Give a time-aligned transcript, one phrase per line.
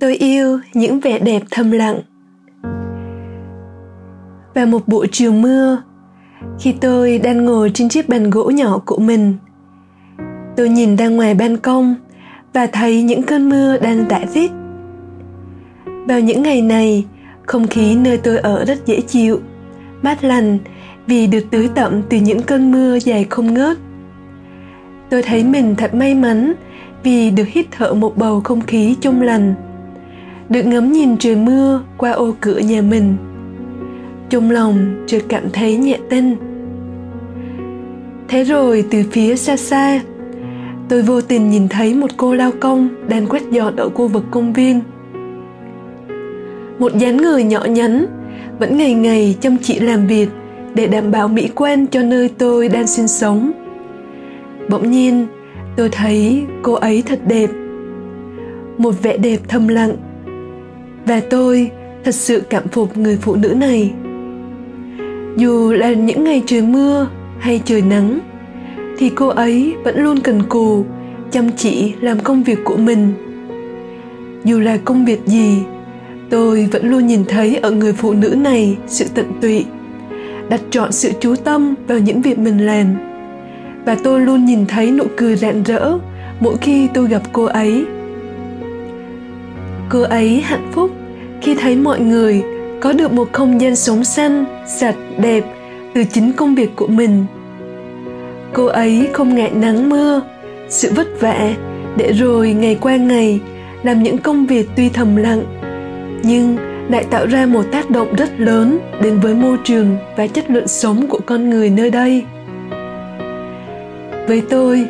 [0.00, 2.00] Tôi yêu những vẻ đẹp thầm lặng.
[4.54, 5.82] Vào một buổi chiều mưa,
[6.60, 9.34] khi tôi đang ngồi trên chiếc bàn gỗ nhỏ của mình,
[10.56, 11.94] tôi nhìn ra ngoài ban công
[12.52, 14.50] và thấy những cơn mưa đang rã rít.
[15.84, 17.06] Vào những ngày này,
[17.46, 19.40] không khí nơi tôi ở rất dễ chịu,
[20.02, 20.58] mát lành
[21.06, 23.78] vì được tưới tẩm từ những cơn mưa dài không ngớt.
[25.10, 26.52] Tôi thấy mình thật may mắn
[27.02, 29.54] vì được hít thở một bầu không khí trong lành
[30.50, 33.16] được ngắm nhìn trời mưa qua ô cửa nhà mình.
[34.28, 36.36] Trong lòng chợt cảm thấy nhẹ tinh
[38.30, 40.00] thế rồi từ phía xa xa,
[40.88, 44.24] tôi vô tình nhìn thấy một cô lao công đang quét dọn ở khu vực
[44.30, 44.80] công viên.
[46.78, 48.06] Một dáng người nhỏ nhắn
[48.58, 50.28] vẫn ngày ngày chăm chỉ làm việc
[50.74, 53.52] để đảm bảo mỹ quan cho nơi tôi đang sinh sống.
[54.68, 55.26] Bỗng nhiên,
[55.76, 57.50] tôi thấy cô ấy thật đẹp.
[58.78, 59.96] Một vẻ đẹp thầm lặng
[61.10, 61.70] và tôi
[62.04, 63.92] thật sự cảm phục người phụ nữ này.
[65.36, 67.08] Dù là những ngày trời mưa
[67.38, 68.18] hay trời nắng,
[68.98, 70.84] thì cô ấy vẫn luôn cần cù,
[71.30, 73.12] chăm chỉ làm công việc của mình.
[74.44, 75.58] Dù là công việc gì,
[76.30, 79.64] tôi vẫn luôn nhìn thấy ở người phụ nữ này sự tận tụy,
[80.48, 82.86] đặt trọn sự chú tâm vào những việc mình làm.
[83.84, 85.98] Và tôi luôn nhìn thấy nụ cười rạng rỡ
[86.40, 87.84] mỗi khi tôi gặp cô ấy.
[89.88, 90.90] Cô ấy hạnh phúc
[91.40, 92.42] khi thấy mọi người,
[92.80, 95.44] có được một không gian sống xanh, sạch, đẹp
[95.94, 97.26] từ chính công việc của mình.
[98.52, 100.22] Cô ấy không ngại nắng mưa,
[100.68, 101.54] sự vất vả
[101.96, 103.40] để rồi ngày qua ngày
[103.82, 105.42] làm những công việc tuy thầm lặng,
[106.22, 106.56] nhưng
[106.90, 110.68] lại tạo ra một tác động rất lớn đến với môi trường và chất lượng
[110.68, 112.24] sống của con người nơi đây.
[114.28, 114.86] Với tôi,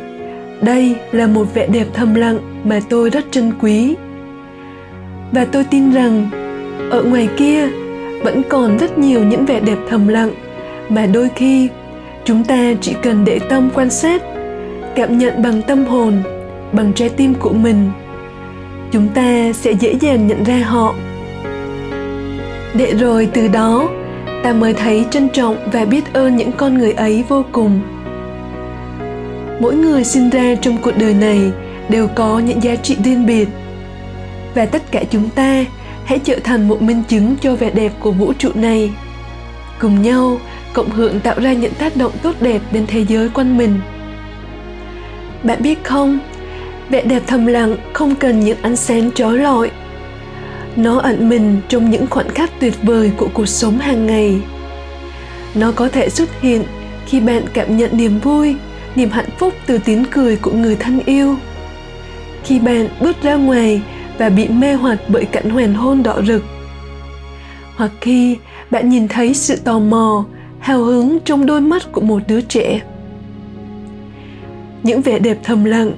[0.61, 3.95] đây là một vẻ đẹp thầm lặng mà tôi rất trân quý.
[5.31, 6.29] Và tôi tin rằng
[6.89, 7.67] ở ngoài kia,
[8.23, 10.31] vẫn còn rất nhiều những vẻ đẹp thầm lặng,
[10.89, 11.67] mà đôi khi,
[12.25, 14.21] chúng ta chỉ cần để tâm quan sát,
[14.95, 16.13] cảm nhận bằng tâm hồn,
[16.71, 17.91] bằng trái tim của mình,
[18.91, 20.95] chúng ta sẽ dễ dàng nhận ra họ.
[22.73, 23.89] Để rồi từ đó,
[24.43, 27.79] ta mới thấy trân trọng và biết ơn những con người ấy vô cùng.
[29.59, 31.39] Mỗi người sinh ra trong cuộc đời này
[31.89, 33.47] đều có những giá trị riêng biệt,
[34.55, 35.65] và tất cả chúng ta
[36.05, 38.91] hãy trở thành một minh chứng cho vẻ đẹp của vũ trụ này.
[39.79, 40.37] Cùng nhau,
[40.73, 43.79] cộng hưởng tạo ra những tác động tốt đẹp đến thế giới quanh mình.
[45.43, 46.19] Bạn biết không?
[46.89, 49.71] Vẻ đẹp thầm lặng không cần những ánh sáng trói lọi.
[50.75, 54.41] Nó ẩn mình trong những khoảnh khắc tuyệt vời của cuộc sống hàng ngày.
[55.55, 56.63] Nó có thể xuất hiện
[57.05, 58.55] khi bạn cảm nhận niềm vui,
[58.95, 61.35] niềm hạnh phúc từ tiếng cười của người thân yêu.
[62.43, 63.81] Khi bạn bước ra ngoài
[64.21, 66.43] và bị mê hoặc bởi cảnh hoàng hôn đỏ rực.
[67.75, 68.37] Hoặc khi
[68.71, 70.25] bạn nhìn thấy sự tò mò,
[70.59, 72.81] hào hứng trong đôi mắt của một đứa trẻ.
[74.83, 75.91] Những vẻ đẹp thầm lặng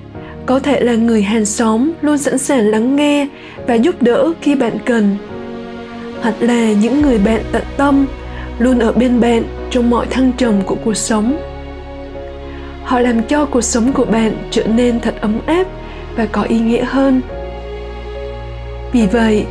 [0.46, 3.28] có thể là người hàng xóm luôn sẵn sàng lắng nghe
[3.68, 5.18] và giúp đỡ khi bạn cần.
[6.22, 8.06] Hoặc là những người bạn tận tâm
[8.60, 11.38] luôn ở bên bạn trong mọi thăng trầm của cuộc sống.
[12.84, 15.68] Họ làm cho cuộc sống của bạn trở nên thật ấm áp
[16.16, 17.22] và có ý nghĩa hơn
[18.94, 19.46] vì vậy,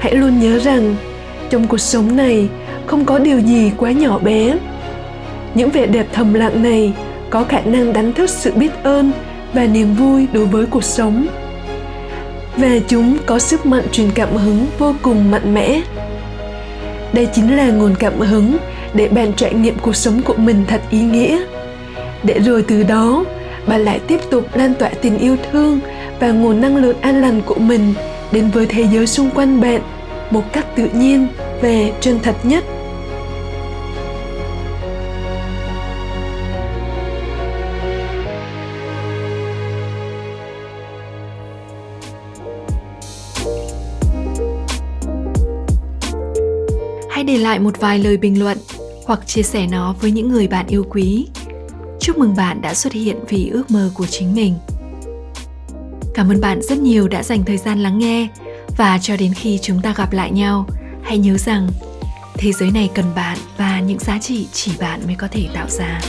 [0.00, 0.96] hãy luôn nhớ rằng
[1.50, 2.48] trong cuộc sống này
[2.86, 4.54] không có điều gì quá nhỏ bé.
[5.54, 6.92] Những vẻ đẹp thầm lặng này
[7.30, 9.12] có khả năng đánh thức sự biết ơn
[9.52, 11.26] và niềm vui đối với cuộc sống.
[12.56, 15.80] Và chúng có sức mạnh truyền cảm hứng vô cùng mạnh mẽ.
[17.12, 18.56] Đây chính là nguồn cảm hứng
[18.94, 21.44] để bạn trải nghiệm cuộc sống của mình thật ý nghĩa.
[22.22, 23.24] Để rồi từ đó,
[23.66, 25.80] bạn lại tiếp tục lan tỏa tình yêu thương
[26.20, 27.94] và nguồn năng lượng an lành của mình
[28.34, 29.82] đến với thế giới xung quanh bạn
[30.30, 31.26] một cách tự nhiên
[31.62, 32.64] và chân thật nhất.
[47.10, 48.58] Hãy để lại một vài lời bình luận
[49.06, 51.26] hoặc chia sẻ nó với những người bạn yêu quý.
[52.00, 54.54] Chúc mừng bạn đã xuất hiện vì ước mơ của chính mình.
[56.14, 58.28] Cảm ơn bạn rất nhiều đã dành thời gian lắng nghe.
[58.76, 60.66] Và cho đến khi chúng ta gặp lại nhau,
[61.02, 61.68] hãy nhớ rằng
[62.34, 65.66] thế giới này cần bạn và những giá trị chỉ bạn mới có thể tạo
[65.68, 66.00] ra.